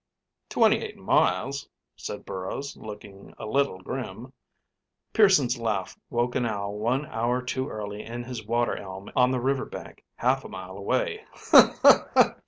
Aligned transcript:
"Twenty 0.49 0.77
eight 0.77 0.97
miles," 0.97 1.69
said 1.95 2.25
Burrows, 2.25 2.75
looking 2.75 3.35
a 3.37 3.45
little 3.45 3.77
grim. 3.83 4.33
Pearson's 5.13 5.59
laugh 5.59 5.95
woke 6.09 6.33
an 6.33 6.43
owl 6.43 6.73
one 6.73 7.05
hour 7.05 7.39
too 7.43 7.69
early 7.69 8.01
in 8.01 8.23
his 8.23 8.43
water 8.43 8.75
elm 8.75 9.11
on 9.15 9.29
the 9.29 9.39
river 9.39 9.65
bank, 9.67 10.03
half 10.15 10.43
a 10.43 10.49
mile 10.49 10.75
away. 10.75 11.23